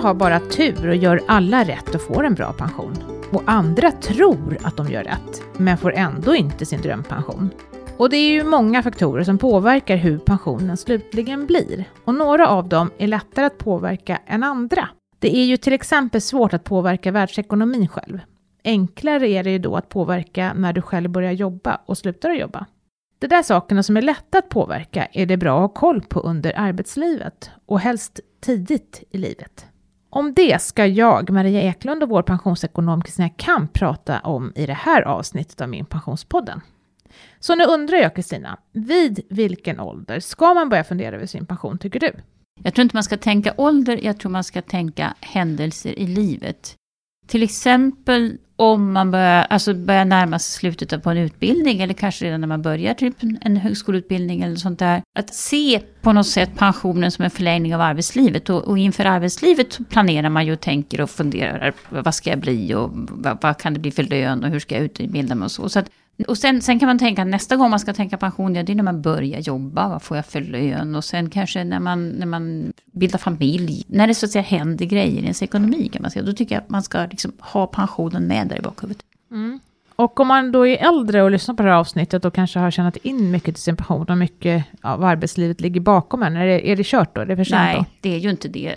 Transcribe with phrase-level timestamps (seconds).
[0.00, 2.94] har bara tur och gör alla rätt och får en bra pension.
[3.32, 7.50] Och andra tror att de gör rätt, men får ändå inte sin drömpension.
[7.96, 11.84] Och det är ju många faktorer som påverkar hur pensionen slutligen blir.
[12.04, 14.88] Och några av dem är lättare att påverka än andra.
[15.18, 18.20] Det är ju till exempel svårt att påverka världsekonomin själv.
[18.64, 22.38] Enklare är det ju då att påverka när du själv börjar jobba och slutar att
[22.38, 22.66] jobba.
[23.18, 26.20] De där sakerna som är lätta att påverka är det bra att ha koll på
[26.20, 29.66] under arbetslivet och helst tidigt i livet.
[30.12, 34.74] Om det ska jag, Maria Eklund och vår pensionsekonom Kristina Kamp prata om i det
[34.74, 36.60] här avsnittet av min Pensionspodden.
[37.38, 41.78] Så nu undrar jag Kristina, vid vilken ålder ska man börja fundera över sin pension
[41.78, 42.12] tycker du?
[42.62, 46.76] Jag tror inte man ska tänka ålder, jag tror man ska tänka händelser i livet.
[47.30, 52.24] Till exempel om man börjar, alltså börjar närma sig slutet på en utbildning eller kanske
[52.24, 55.02] redan när man börjar typ en högskoleutbildning eller sånt där.
[55.18, 59.78] Att se på något sätt pensionen som en förlängning av arbetslivet och, och inför arbetslivet
[59.90, 63.74] planerar man ju och tänker och funderar vad ska jag bli och vad, vad kan
[63.74, 65.68] det bli för lön och hur ska jag utbilda mig och så.
[65.68, 65.90] så att
[66.28, 68.76] och sen, sen kan man tänka nästa gång man ska tänka pension, ja, det är
[68.76, 70.94] när man börjar jobba, vad får jag för lön?
[70.94, 74.86] Och sen kanske när man, när man bildar familj, när det så att säga händer
[74.86, 76.24] grejer i ens ekonomi kan man säga.
[76.24, 79.04] Då tycker jag att man ska liksom ha pensionen med där i bakhuvudet.
[79.30, 79.60] Mm.
[80.00, 82.70] Och om man då är äldre och lyssnar på det här avsnittet och kanske har
[82.70, 86.70] tjänat in mycket till sin pension och mycket av arbetslivet ligger bakom en, är det,
[86.70, 87.20] är det kört då?
[87.20, 87.84] Är det för sent Nej, då?
[88.00, 88.74] det är ju inte det.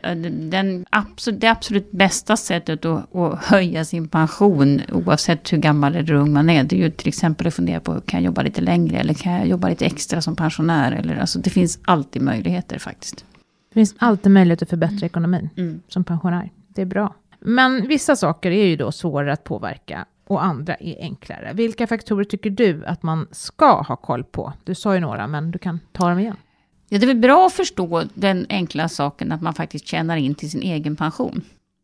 [0.52, 6.14] Den absolut, det absolut bästa sättet att, att höja sin pension, oavsett hur gammal eller
[6.14, 8.62] ung man är, det är ju till exempel att fundera på, kan jag jobba lite
[8.62, 10.92] längre eller kan jag jobba lite extra som pensionär?
[10.92, 13.26] Eller, alltså, det finns alltid möjligheter faktiskt.
[13.70, 15.06] Det finns alltid möjlighet att förbättra mm.
[15.06, 15.82] ekonomin mm.
[15.88, 16.52] som pensionär.
[16.68, 17.16] Det är bra.
[17.40, 21.54] Men vissa saker är ju då svårare att påverka och andra är enklare.
[21.54, 24.54] Vilka faktorer tycker du att man ska ha koll på?
[24.64, 26.38] Du sa ju några, men du kan ta dem igen.
[26.90, 30.36] Ja, det är väl bra att förstå den enkla saken att man faktiskt tjänar in
[30.36, 31.42] till sin egen pension.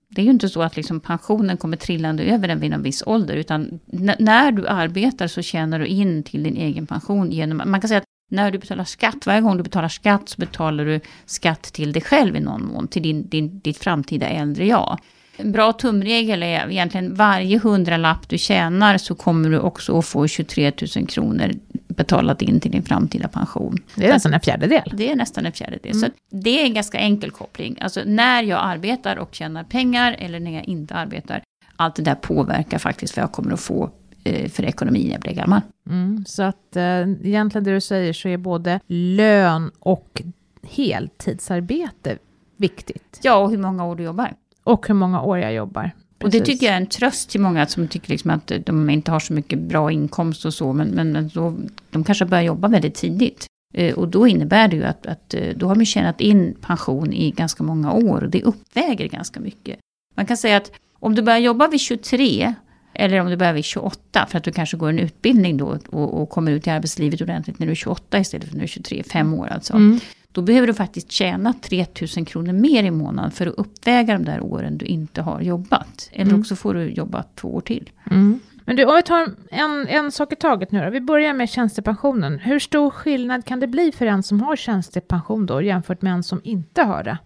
[0.09, 3.03] Det är ju inte så att liksom pensionen kommer trillande över en vid en viss
[3.05, 3.79] ålder, utan
[4.19, 7.97] när du arbetar så tjänar du in till din egen pension genom, man kan säga
[7.97, 11.91] att när du betalar skatt, varje gång du betalar skatt så betalar du skatt till
[11.91, 14.99] dig själv i någon mån, till din, din, ditt framtida äldre jag.
[15.39, 20.27] En bra tumregel är egentligen varje hundralapp du tjänar så kommer du också att få
[20.27, 21.51] 23 000 kronor
[21.87, 23.77] betalat in till din framtida pension.
[23.95, 24.93] Det är nästan en fjärdedel.
[24.93, 25.91] Det är nästan en fjärdedel.
[25.91, 26.01] Mm.
[26.01, 27.77] Så det är en ganska enkel koppling.
[27.81, 31.43] Alltså när jag arbetar och tjänar pengar eller när jag inte arbetar.
[31.75, 33.91] Allt det där påverkar faktiskt vad jag kommer att få
[34.23, 35.61] eh, för ekonomi när jag blir gammal.
[35.89, 36.83] Mm, så att äh,
[37.23, 40.21] egentligen det du säger så är både lön och
[40.63, 42.17] heltidsarbete
[42.57, 43.19] viktigt.
[43.21, 44.33] Ja, och hur många år du jobbar.
[44.69, 45.91] Och hur många år jag jobbar.
[46.19, 46.23] Precis.
[46.23, 49.11] Och det tycker jag är en tröst till många som tycker liksom att de inte
[49.11, 50.73] har så mycket bra inkomst och så.
[50.73, 51.57] Men, men då,
[51.89, 53.45] de kanske börjar jobba väldigt tidigt.
[53.73, 57.13] Eh, och då innebär det ju att, att eh, då har man tjänat in pension
[57.13, 58.23] i ganska många år.
[58.23, 59.79] Och det uppväger ganska mycket.
[60.15, 62.53] Man kan säga att om du börjar jobba vid 23
[62.93, 66.21] eller om du börjar vid 28 för att du kanske går en utbildning då och,
[66.21, 68.67] och kommer ut i arbetslivet ordentligt när du är 28 istället för när du är
[68.67, 69.73] 23, fem år alltså.
[69.73, 69.99] Mm.
[70.39, 74.41] Då behöver du faktiskt tjäna 3000 kronor mer i månaden för att uppväga de där
[74.41, 76.09] åren du inte har jobbat.
[76.11, 76.39] Eller mm.
[76.39, 77.89] också får du jobba två år till.
[78.11, 78.39] Mm.
[78.65, 80.89] Men du, om vi tar en, en sak i taget nu då.
[80.89, 82.39] Vi börjar med tjänstepensionen.
[82.39, 86.23] Hur stor skillnad kan det bli för en som har tjänstepension då jämfört med en
[86.23, 87.17] som inte har det?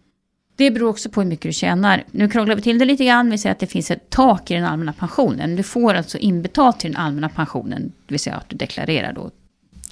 [0.55, 2.03] Det beror också på hur mycket du tjänar.
[2.11, 3.29] Nu krånglar vi till det lite grann.
[3.29, 5.55] Vi säger att det finns ett tak i den allmänna pensionen.
[5.55, 7.81] Du får alltså inbetalt till den allmänna pensionen.
[8.05, 9.31] Det vill säga att du deklarerar då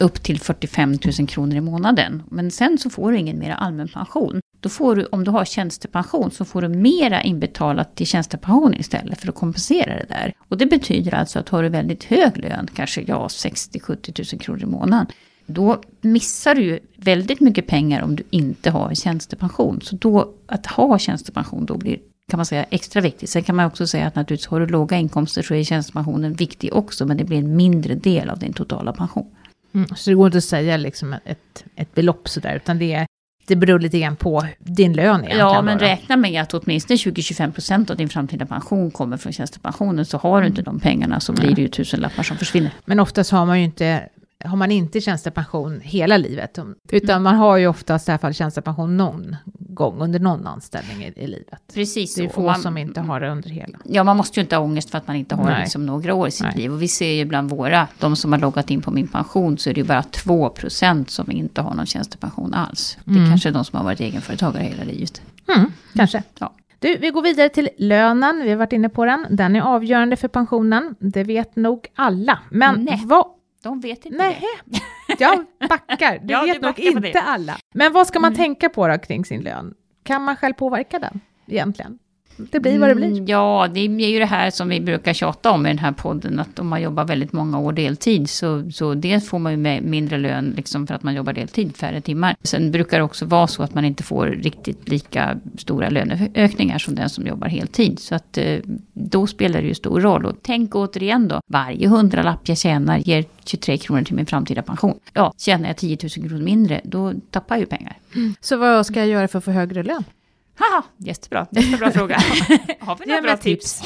[0.01, 2.23] upp till 45 000 kronor i månaden.
[2.29, 4.41] Men sen så får du ingen mer allmän pension.
[4.59, 9.22] Då får du, om du har tjänstepension, så får du mera inbetalat till tjänstepension istället
[9.22, 10.34] för att kompensera det där.
[10.47, 14.63] Och det betyder alltså att har du väldigt hög lön, kanske ja 60-70 000 kronor
[14.63, 15.07] i månaden,
[15.45, 19.81] då missar du ju väldigt mycket pengar om du inte har tjänstepension.
[19.81, 23.29] Så då, att ha tjänstepension då blir kan man säga extra viktigt.
[23.29, 26.73] Sen kan man också säga att naturligtvis har du låga inkomster så är tjänstepensionen viktig
[26.73, 29.35] också, men det blir en mindre del av din totala pension.
[29.74, 33.07] Mm, så det går inte att säga liksom ett, ett belopp sådär, utan det, är,
[33.48, 35.40] det beror lite grann på din lön egentligen.
[35.40, 35.88] Ja, men bara.
[35.88, 40.48] räkna med att åtminstone 20-25% av din framtida pension kommer från tjänstepensionen, så har du
[40.48, 42.72] inte de pengarna så blir det ju tusenlappar som försvinner.
[42.86, 44.10] Men oftast har man ju inte
[44.45, 46.60] har man inte tjänstepension hela livet,
[46.92, 47.24] utan mm.
[47.24, 49.36] man har ju oftast i alla fall tjänstepension någon
[49.73, 51.62] gång under någon anställning i, i livet.
[51.73, 53.77] Precis Det är få man, som inte har det under hela.
[53.83, 56.27] Ja, man måste ju inte ha ångest för att man inte har liksom några år
[56.27, 56.57] i sitt Nej.
[56.57, 56.73] liv.
[56.73, 59.69] Och vi ser ju bland våra, de som har loggat in på min pension, så
[59.69, 62.97] är det ju bara 2% som inte har någon tjänstepension alls.
[63.06, 63.29] Det är mm.
[63.29, 65.21] kanske är de som har varit egenföretagare hela livet.
[65.56, 66.23] Mm, kanske.
[66.39, 66.53] Ja.
[66.79, 68.41] Du, vi går vidare till lönen.
[68.44, 69.25] Vi har varit inne på den.
[69.29, 70.95] Den är avgörande för pensionen.
[71.00, 72.39] Det vet nog alla.
[72.50, 73.01] Men Nej.
[73.06, 73.25] vad
[73.63, 74.41] de vet inte Nej.
[74.65, 74.79] det.
[75.19, 76.19] Jag backar.
[76.24, 77.58] Det ja, vet nog inte alla.
[77.74, 78.38] Men vad ska man mm.
[78.38, 79.74] tänka på då kring sin lön?
[80.04, 82.00] Kan man själv påverka den egentligen?
[82.38, 83.07] Det blir vad det blir.
[83.07, 85.92] Mm, ja, det är ju det här som vi brukar tjata om i den här
[85.92, 89.57] podden, att om man jobbar väldigt många år deltid, så, så dels får man ju
[89.57, 92.36] med mindre lön liksom för att man jobbar deltid, färre timmar.
[92.44, 96.95] Sen brukar det också vara så att man inte får riktigt lika stora löneökningar som
[96.95, 98.00] den som jobbar heltid.
[98.00, 98.60] Så att eh,
[98.94, 100.25] då spelar det ju stor roll.
[100.25, 105.00] Och tänk återigen då, varje hundralapp jag tjänar ger 23 kronor till min framtida pension.
[105.13, 107.98] Ja, tjänar jag 10 000 kronor mindre, då tappar jag ju pengar.
[108.16, 108.36] Mm.
[108.42, 110.04] Så vad ska jag göra för att få högre lön?
[110.56, 112.15] Haha, jättebra, jättebra fråga.
[112.80, 113.83] Har vi några bra tips?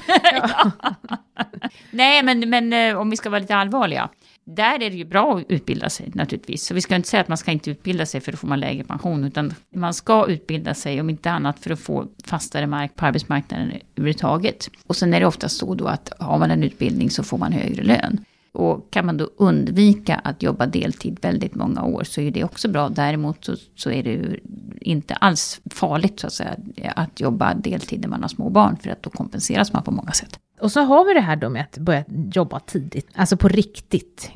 [1.91, 4.09] Nej, men, men eh, om vi ska vara lite allvarliga.
[4.45, 6.65] Där är det ju bra att utbilda sig naturligtvis.
[6.65, 8.59] Så vi ska inte säga att man ska inte utbilda sig för då får man
[8.59, 9.23] lägre pension.
[9.23, 13.71] Utan man ska utbilda sig, om inte annat för att få fastare mark på arbetsmarknaden
[13.95, 14.69] överhuvudtaget.
[14.87, 17.51] Och sen är det ofta så då att har man en utbildning så får man
[17.51, 18.25] högre lön.
[18.55, 22.67] Och kan man då undvika att jobba deltid väldigt många år så är det också
[22.67, 22.89] bra.
[22.89, 24.39] Däremot så, så är det ju
[24.81, 26.55] inte alls farligt så att säga
[26.95, 28.77] att jobba deltid när man har små barn.
[28.77, 30.39] För att då kompenseras man på många sätt.
[30.61, 32.03] Och så har vi det här då med att börja
[32.33, 34.31] jobba tidigt, alltså på riktigt.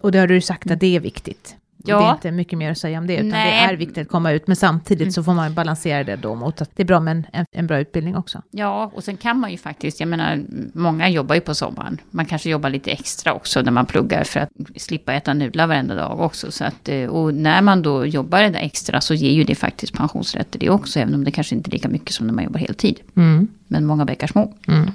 [0.00, 1.56] Och det har du ju sagt att det är viktigt.
[1.84, 1.98] Ja.
[1.98, 3.66] Det är inte mycket mer att säga om det, utan Nej.
[3.66, 4.46] det är viktigt att komma ut.
[4.46, 5.12] Men samtidigt mm.
[5.12, 7.78] så får man balansera det då mot att det är bra med en, en, bra
[7.78, 8.42] utbildning också.
[8.50, 10.42] Ja, och sen kan man ju faktiskt, jag menar,
[10.74, 12.00] många jobbar ju på sommaren.
[12.10, 15.94] Man kanske jobbar lite extra också när man pluggar för att slippa äta nudlar varenda
[15.94, 16.52] dag också.
[16.52, 19.54] Så att, eh, och när man då jobbar det där extra så ger ju det
[19.54, 22.44] faktiskt pensionsrätter det också, även om det kanske inte är lika mycket som när man
[22.44, 23.00] jobbar heltid.
[23.16, 23.48] Mm.
[23.66, 24.54] Men många bäckar små.
[24.68, 24.90] Mm.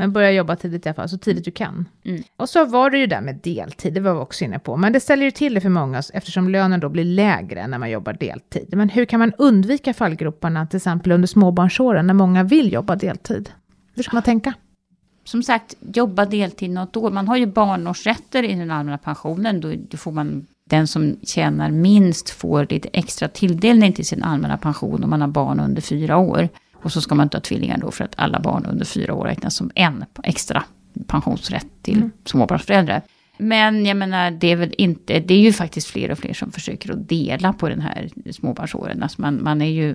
[0.00, 1.88] Men börja jobba tidigt i alla fall, så tidigt du kan.
[2.04, 2.22] Mm.
[2.36, 4.76] Och så var det ju där med deltid, det var vi också inne på.
[4.76, 7.90] Men det ställer ju till det för många eftersom lönen då blir lägre när man
[7.90, 8.68] jobbar deltid.
[8.72, 13.50] Men hur kan man undvika fallgroparna till exempel under småbarnsåren när många vill jobba deltid?
[13.94, 14.54] Hur ska man tänka?
[15.24, 17.10] Som sagt, jobba deltid något år.
[17.10, 19.60] Man har ju barnårsrätter i den allmänna pensionen.
[19.60, 24.56] Då, då får man den som tjänar minst får lite extra tilldelning till sin allmänna
[24.56, 26.48] pension om man har barn under fyra år.
[26.82, 29.24] Och så ska man inte ha tvillingar då för att alla barn under fyra år
[29.24, 30.64] räknas som en extra
[31.06, 32.10] pensionsrätt till mm.
[32.24, 33.02] småbarnsföräldrar.
[33.38, 36.52] Men jag menar, det är väl inte, det är ju faktiskt fler och fler som
[36.52, 39.02] försöker att dela på den här småbarnsåren.
[39.02, 39.94] Alltså man, man är ju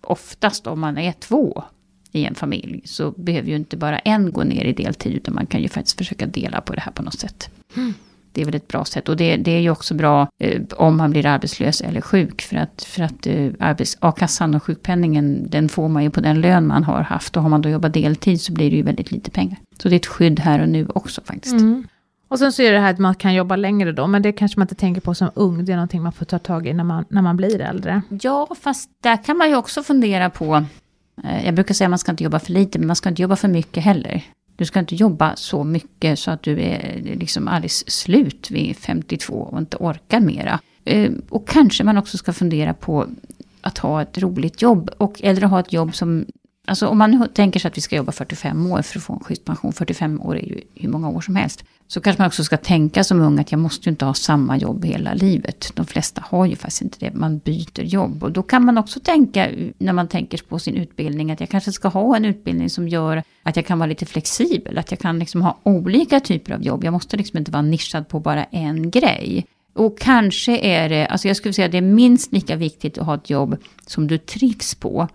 [0.00, 1.64] oftast, om man är två
[2.12, 5.46] i en familj, så behöver ju inte bara en gå ner i deltid, utan man
[5.46, 7.50] kan ju faktiskt försöka dela på det här på något sätt.
[7.76, 7.94] Mm
[8.34, 9.08] det är väl ett bra sätt.
[9.08, 12.42] Och det, det är ju också bra eh, om man blir arbetslös eller sjuk.
[12.42, 16.40] För att, för att eh, arbets, a-kassan och sjukpenningen, den får man ju på den
[16.40, 17.36] lön man har haft.
[17.36, 19.58] Och har man då jobbat deltid så blir det ju väldigt lite pengar.
[19.78, 21.54] Så det är ett skydd här och nu också faktiskt.
[21.54, 21.86] Mm.
[22.28, 24.60] Och sen så är det här att man kan jobba längre då, men det kanske
[24.60, 25.64] man inte tänker på som ung.
[25.64, 28.02] Det är någonting man får ta tag i när man, när man blir äldre.
[28.22, 30.64] Ja, fast där kan man ju också fundera på
[31.24, 33.22] eh, jag brukar säga att man ska inte jobba för lite, men man ska inte
[33.22, 34.24] jobba för mycket heller.
[34.56, 39.34] Du ska inte jobba så mycket så att du är liksom alldeles slut vid 52
[39.34, 40.60] och inte orkar mera.
[40.84, 43.06] Eh, och kanske man också ska fundera på
[43.60, 44.90] att ha ett roligt jobb.
[44.98, 46.24] Och, eller ha ett jobb som
[46.66, 49.20] Alltså om man tänker sig att vi ska jobba 45 år för att få en
[49.20, 49.72] schysst pension.
[49.72, 51.64] 45 år är ju hur många år som helst.
[51.88, 54.56] Så kanske man också ska tänka som ung att jag måste ju inte ha samma
[54.56, 55.70] jobb hela livet.
[55.74, 57.14] De flesta har ju faktiskt inte det.
[57.14, 58.24] Man byter jobb.
[58.24, 61.72] Och då kan man också tänka när man tänker på sin utbildning att jag kanske
[61.72, 64.78] ska ha en utbildning som gör att jag kan vara lite flexibel.
[64.78, 66.84] Att jag kan liksom ha olika typer av jobb.
[66.84, 69.46] Jag måste liksom inte vara nischad på bara en grej.
[69.74, 73.06] Och kanske är det, alltså jag skulle säga att det är minst lika viktigt att
[73.06, 75.08] ha ett jobb som du trivs på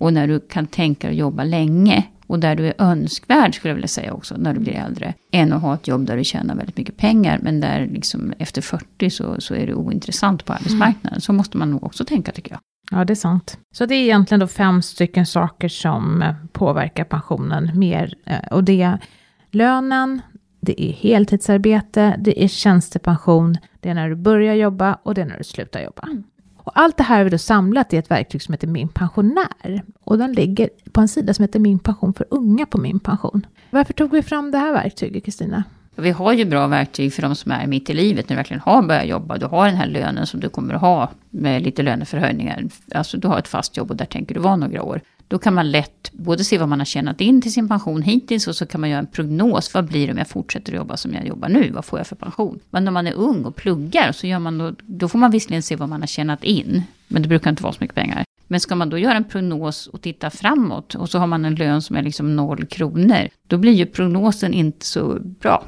[0.00, 3.70] och när du kan tänka dig att jobba länge och där du är önskvärd, skulle
[3.70, 6.24] jag vilja säga också, när du blir äldre, än att ha ett jobb där du
[6.24, 10.52] tjänar väldigt mycket pengar, men där liksom efter 40 så, så är du ointressant på
[10.52, 11.12] arbetsmarknaden.
[11.12, 11.20] Mm.
[11.20, 12.60] Så måste man nog också tänka, tycker jag.
[12.90, 13.58] Ja, det är sant.
[13.74, 18.14] Så det är egentligen då fem stycken saker som eh, påverkar pensionen mer.
[18.24, 18.98] Eh, och det är
[19.50, 20.20] lönen,
[20.60, 25.26] det är heltidsarbete, det är tjänstepension, det är när du börjar jobba och det är
[25.26, 26.02] när du slutar jobba.
[26.02, 26.24] Mm.
[26.70, 29.82] Och allt det här har vi då samlat i ett verktyg som heter Min pensionär.
[30.04, 33.46] Och den ligger på en sida som heter Min pension för unga på Min pension.
[33.70, 35.64] Varför tog vi fram det här verktyget, Kristina?
[35.96, 38.60] Vi har ju bra verktyg för de som är mitt i livet, när du verkligen
[38.60, 39.38] har börjat jobba.
[39.38, 42.64] Du har den här lönen som du kommer att ha med lite löneförhöjningar.
[42.94, 45.00] Alltså du har ett fast jobb och där tänker du vara några år.
[45.30, 48.46] Då kan man lätt både se vad man har tjänat in till sin pension hittills
[48.46, 49.74] och så kan man göra en prognos.
[49.74, 51.70] Vad blir det om jag fortsätter jobba som jag jobbar nu?
[51.70, 52.60] Vad får jag för pension?
[52.70, 55.62] Men när man är ung och pluggar så gör man då, då får man visserligen
[55.62, 56.82] se vad man har tjänat in.
[57.08, 58.24] Men det brukar inte vara så mycket pengar.
[58.46, 61.54] Men ska man då göra en prognos och titta framåt och så har man en
[61.54, 63.28] lön som är liksom noll kronor.
[63.46, 65.66] Då blir ju prognosen inte så bra.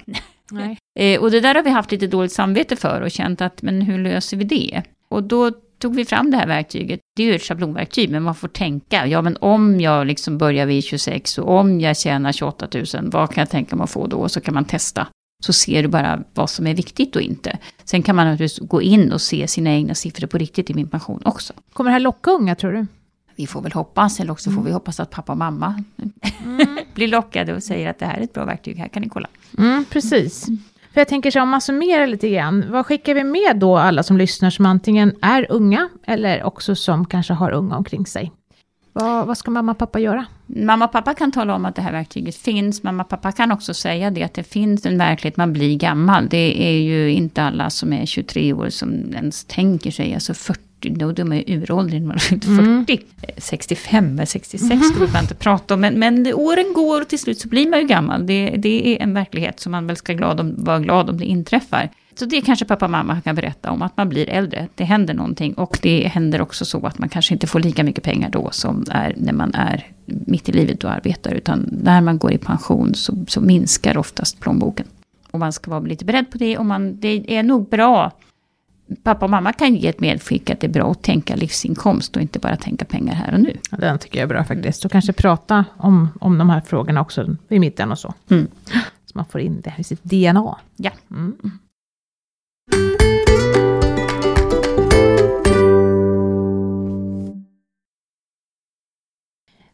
[0.51, 0.79] Nej.
[0.99, 3.83] Eh, och det där har vi haft lite dåligt samvete för och känt att men
[3.83, 4.83] hur löser vi det?
[5.09, 7.01] Och då tog vi fram det här verktyget.
[7.17, 9.07] Det är ju ett schablonverktyg, men man får tänka.
[9.07, 13.31] Ja, men om jag liksom börjar vid 26 och om jag tjänar 28 000, vad
[13.31, 14.29] kan jag tänka mig att få då?
[14.29, 15.07] Så kan man testa.
[15.45, 17.59] Så ser du bara vad som är viktigt och inte.
[17.85, 20.89] Sen kan man naturligtvis gå in och se sina egna siffror på riktigt i min
[20.89, 21.53] pension också.
[21.73, 22.87] Kommer det här locka unga tror du?
[23.37, 25.85] Vi får väl hoppas, eller också får vi hoppas att pappa och mamma
[26.95, 29.29] blir lockade och säger att det här är ett bra verktyg, här kan ni kolla.
[29.59, 30.47] Mm, precis.
[30.93, 34.03] För jag tänker så om man summerar lite grann, vad skickar vi med då alla
[34.03, 38.33] som lyssnar som antingen är unga eller också som kanske har unga omkring sig?
[38.93, 40.27] Vad, vad ska mamma och pappa göra?
[40.47, 42.83] Mamma och pappa kan tala om att det här verktyget finns.
[42.83, 46.29] Mamma och pappa kan också säga det att det finns en verklighet, man blir gammal.
[46.29, 50.72] Det är ju inte alla som är 23 år som ens tänker sig, alltså 40
[50.91, 52.61] då de är uråldriga, man är inte 40.
[52.61, 52.87] Mm.
[53.39, 54.83] 65 eller 66 mm.
[54.83, 55.81] skulle man inte prata om.
[55.81, 58.27] Men, men åren går och till slut så blir man ju gammal.
[58.27, 61.25] Det, det är en verklighet som man väl ska glad om, vara glad om det
[61.25, 61.91] inträffar.
[62.15, 64.69] Så det kanske pappa och mamma kan berätta om, att man blir äldre.
[64.75, 68.05] Det händer någonting och det händer också så att man kanske inte får lika mycket
[68.05, 71.35] pengar då som är när man är mitt i livet och arbetar.
[71.35, 74.87] Utan när man går i pension så, så minskar oftast plånboken.
[75.31, 78.11] Och man ska vara lite beredd på det och man, det är nog bra
[79.03, 82.23] pappa och mamma kan ge ett medskick att det är bra att tänka livsinkomst och
[82.23, 83.57] inte bara tänka pengar här och nu.
[83.71, 84.85] Ja, den tycker jag är bra faktiskt.
[84.85, 88.15] Och kanske prata om, om de här frågorna också i mitten och så.
[88.31, 88.49] Mm.
[89.07, 90.59] Så man får in det i sitt DNA.
[90.77, 90.91] Ja.
[91.11, 91.37] Mm.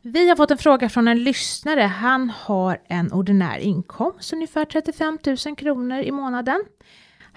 [0.02, 1.80] Vi har fått en fråga från en lyssnare.
[1.80, 6.64] Han har en ordinär inkomst, ungefär 35 000 kronor i månaden.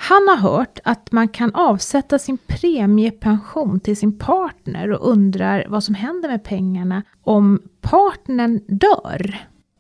[0.04, 5.84] Han har hört att man kan avsätta sin premiepension till sin partner och undrar vad
[5.84, 9.38] som händer med pengarna om partnern dör.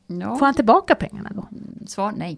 [0.07, 0.35] Ja.
[0.35, 1.47] Får han tillbaka pengarna då?
[1.87, 2.37] Svar nej.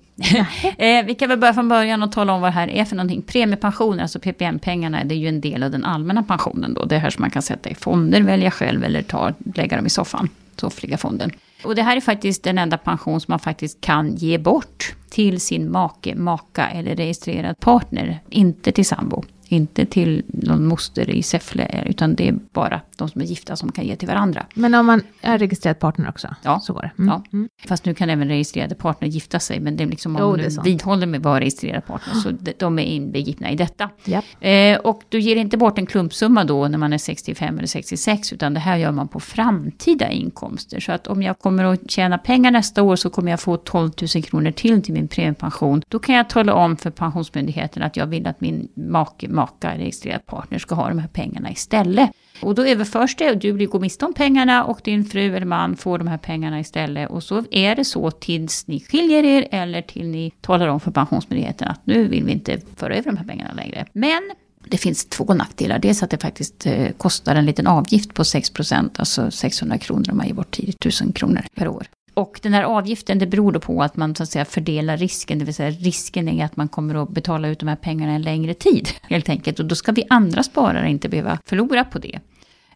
[0.78, 2.96] eh, vi kan väl börja från början och tala om vad det här är för
[2.96, 3.22] någonting.
[3.22, 6.86] Premiepensioner, alltså PPM-pengarna, det är ju en del av den allmänna pensionen då.
[6.86, 9.90] Det här som man kan sätta i fonder, välja själv eller ta, lägga dem i
[9.90, 10.30] soffan.
[10.56, 11.32] Soffliga fonden.
[11.64, 15.40] Och det här är faktiskt den enda pension som man faktiskt kan ge bort till
[15.42, 18.20] sin make, maka eller registrerad partner.
[18.30, 19.24] Inte till sambo.
[19.48, 23.72] Inte till någon moster i Säffle, utan det är bara de som är gifta som
[23.72, 24.46] kan ge till varandra.
[24.54, 26.36] Men om man är registrerad partner också?
[26.42, 26.60] Ja.
[26.60, 26.92] Så går det.
[26.98, 27.08] Mm.
[27.10, 27.24] ja.
[27.34, 27.50] Mm.
[27.68, 30.64] Fast nu kan även registrerade partner gifta sig, men det är liksom om jo, man
[30.64, 33.90] vidhåller med att vara registrerad partner, så de är inbegripna i detta.
[34.06, 34.24] Yep.
[34.40, 38.34] Eh, och du ger inte bort en klumpsumma då när man är 65 eller 66,
[38.34, 40.80] utan det här gör man på framtida inkomster.
[40.80, 43.92] Så att om jag kommer att tjäna pengar nästa år så kommer jag få 12
[44.16, 45.82] 000 kronor till till min premiepension.
[45.88, 50.26] Då kan jag tala om för Pensionsmyndigheten att jag vill att min make, maka, registrerad
[50.26, 52.12] partner ska ha de här pengarna istället.
[52.42, 55.46] Och då överförs det och du blir går miste om pengarna och din fru eller
[55.46, 57.10] man får de här pengarna istället.
[57.10, 60.92] Och så är det så tills ni skiljer er eller till ni talar om för
[60.92, 63.86] Pensionsmyndigheten att nu vill vi inte föra över de här pengarna längre.
[63.94, 64.32] Men
[64.68, 65.80] det finns två nackdelar.
[65.80, 70.18] Dels att det faktiskt eh, kostar en liten avgift på 6% alltså 600 kronor om
[70.18, 71.88] man ger bort 10 000 kronor per år.
[72.14, 75.40] Och den här avgiften det beror då på att man så att säga fördelar risken.
[75.40, 78.22] Det vill säga risken är att man kommer att betala ut de här pengarna en
[78.22, 78.90] längre tid.
[79.02, 79.60] Helt enkelt.
[79.60, 82.20] Och då ska vi andra sparare inte behöva förlora på det.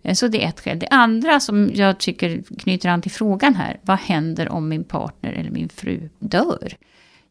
[0.01, 0.79] Eh, så det är ett skäl.
[0.79, 3.79] Det andra som jag tycker knyter an till frågan här.
[3.81, 6.77] Vad händer om min partner eller min fru dör?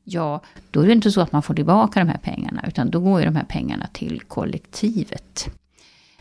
[0.04, 2.64] Ja, då är det inte så att man får tillbaka de här pengarna.
[2.68, 5.48] Utan då går ju de här pengarna till kollektivet.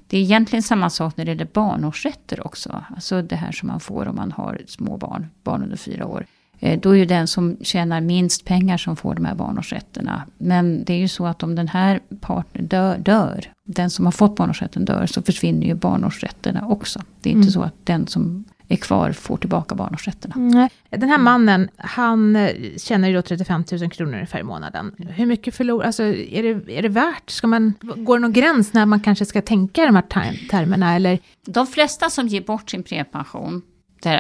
[0.08, 2.84] Det är egentligen samma sak när det gäller barnårsrätter också.
[2.96, 6.26] Alltså det här som man får om man har små barn, barn under fyra år.
[6.60, 10.24] Eh, då är ju den som tjänar minst pengar som får de här barnårsrätterna.
[10.38, 14.12] Men det är ju så att om den här partnern dör, dör, den som har
[14.12, 17.02] fått barnårsrätten dör, så försvinner ju barnårsrätterna också.
[17.22, 17.52] Det är inte mm.
[17.52, 20.36] så att den som är kvar får tillbaka barnårsrätterna.
[20.36, 20.70] Mm.
[20.90, 24.96] Den här mannen, han eh, tjänar ju då 35 000 kronor ungefär i månaden.
[25.10, 27.30] Hur mycket förlorar, alltså är det, är det värt?
[27.30, 30.04] Ska man, går det någon gräns när man kanske ska tänka de här
[30.50, 30.96] termerna?
[30.96, 31.20] Eller?
[31.46, 33.62] De flesta som ger bort sin premiepension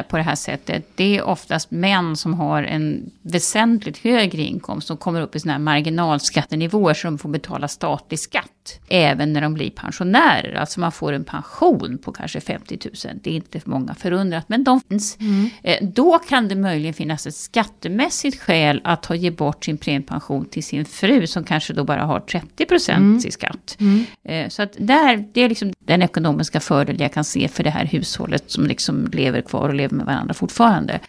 [0.10, 4.98] på det här sättet, det är oftast män som har en väsentligt högre inkomst som
[4.98, 8.52] kommer upp i sådana här marginalskattenivåer så de får betala statlig skatt
[8.90, 10.54] även när de blir pensionärer.
[10.54, 13.20] Alltså man får en pension på kanske 50 000.
[13.24, 15.18] Det är inte för många förunnat, men de finns.
[15.20, 15.50] Mm.
[15.64, 20.46] Eh, då kan det möjligen finnas ett skattemässigt skäl att ha ge bort sin premiepension
[20.46, 23.18] till sin fru som kanske då bara har 30 procent mm.
[23.18, 23.78] i skatt.
[23.80, 24.06] Mm.
[24.24, 27.70] Eh, så att där, det är liksom den ekonomiska fördel jag kan se för det
[27.70, 31.00] här hushållet som liksom lever kvar och lever med varandra fortfarande.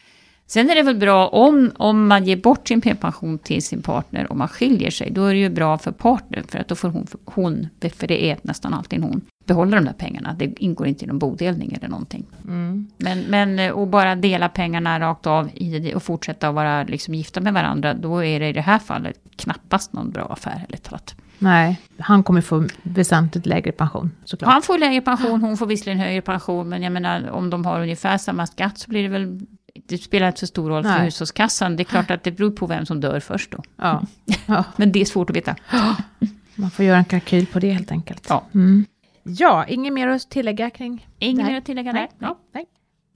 [0.47, 4.31] Sen är det väl bra om, om man ger bort sin pension till sin partner
[4.31, 5.11] och man skiljer sig.
[5.11, 8.31] Då är det ju bra för partnern för att då får hon, hon för det
[8.31, 10.37] är nästan alltid hon, behålla de där pengarna.
[10.39, 12.27] Det ingår inte i någon bodelning eller någonting.
[12.45, 12.87] Mm.
[12.97, 17.41] Men, men och bara dela pengarna rakt av i och fortsätta att vara liksom gifta
[17.41, 17.95] med varandra.
[17.95, 21.15] Då är det i det här fallet knappast någon bra affär eller talat.
[21.39, 24.53] Nej, han kommer få väsentligt lägre pension såklart.
[24.53, 26.69] Han får lägre pension, hon får visserligen högre pension.
[26.69, 29.41] Men jag menar om de har ungefär samma skatt så blir det väl
[29.89, 31.05] det spelar inte så stor roll för Nej.
[31.05, 31.77] hushållskassan.
[31.77, 33.63] Det är klart att det beror på vem som dör först då.
[33.77, 34.03] Ja.
[34.47, 34.65] ja.
[34.77, 35.57] Men det är svårt att veta.
[36.55, 38.27] Man får göra en kalkyl på det helt enkelt.
[38.29, 38.45] Ja.
[38.55, 38.85] Mm.
[39.23, 42.27] Ja, inget mer att tillägga kring Inget mer att tillägga Nej, där?
[42.27, 42.67] nej, nej.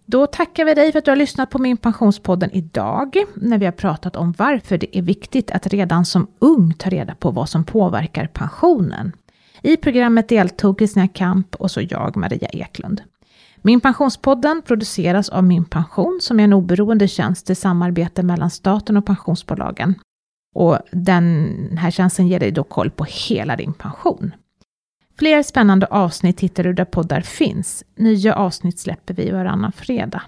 [0.06, 3.64] Då tackar vi dig för att du har lyssnat på Min Pensionspodden idag, när vi
[3.64, 7.48] har pratat om varför det är viktigt att redan som ung ta reda på vad
[7.48, 9.12] som påverkar pensionen.
[9.62, 13.02] I programmet deltog Kristina Kamp och så jag, Maria Eklund.
[13.62, 18.96] Min Pensionspodden produceras av Min Pension, som är en oberoende tjänst i samarbete mellan staten
[18.96, 19.94] och pensionsbolagen.
[20.54, 24.34] Och den här tjänsten ger dig då koll på hela din pension.
[25.18, 27.84] Fler spännande avsnitt hittar du där poddar finns.
[27.96, 30.22] Nya avsnitt släpper vi varannan fredag.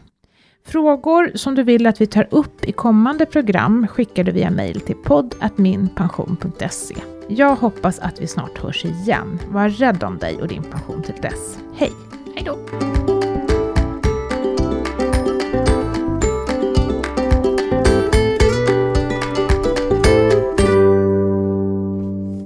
[0.66, 4.80] Frågor som du vill att vi tar upp i kommande program skickar du via mejl
[4.80, 6.94] till podd.minpension.se.
[7.28, 9.38] Jag hoppas att vi snart hörs igen.
[9.48, 11.58] Var rädd om dig och din pension till dess.
[11.76, 11.92] Hej!
[12.34, 12.58] Hej då!